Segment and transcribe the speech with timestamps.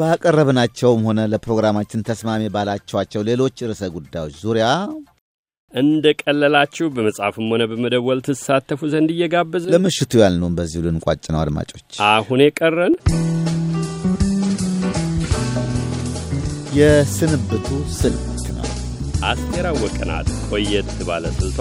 [0.00, 4.66] ባቀረብናቸውም ሆነ ለፕሮግራማችን ተስማሚ ባላቸዋቸው ሌሎች ርዕሰ ጉዳዮች ዙሪያ
[5.72, 12.40] እንደ ቀለላችሁ በመጻፍም ሆነ በመደወል ትሳተፉ ዘንድ እየጋበዝን ለምሽቱ ያልነውን በዚሁ ልንቋጭ ነው። አድማጮች አሁን
[12.44, 12.94] የቀረን
[16.78, 18.26] የስንብቱ ስልት
[18.56, 18.66] ነው።
[19.30, 21.58] አስቴር አወቀ ናት። ቆየት ባለ ስልቷ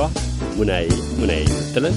[0.58, 0.88] ሙናዬ
[1.20, 1.96] ሙናዬ የምትለን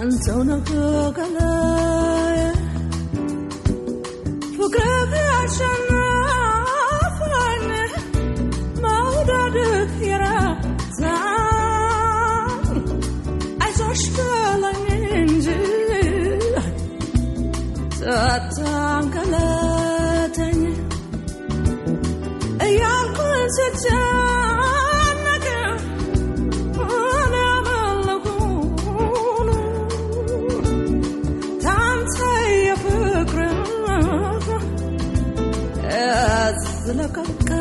[0.00, 2.52] canzone ancora calare.
[4.56, 5.29] for grave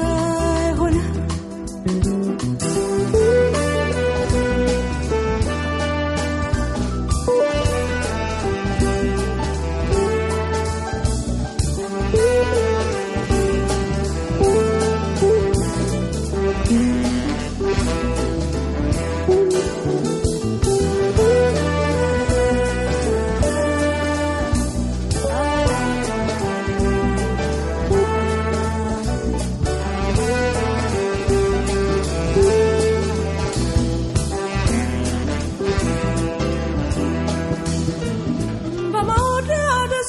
[0.09, 1.07] የጎዳኝ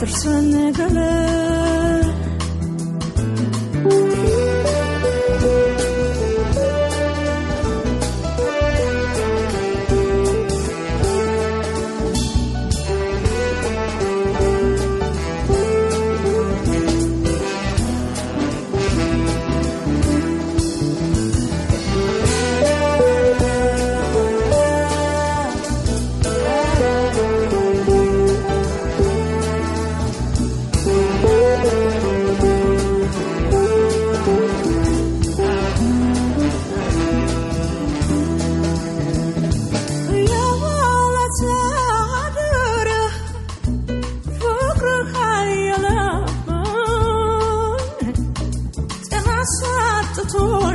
[0.00, 1.99] Tersenyum kalau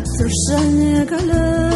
[0.00, 1.73] 走山一个了。